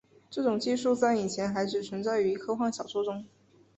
[0.31, 3.23] 这种技术在以前还只存在于科幻小说之中。